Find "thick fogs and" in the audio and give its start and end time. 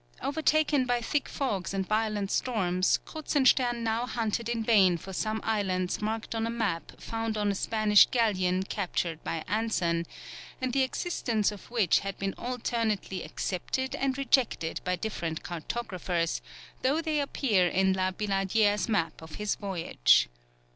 0.99-1.87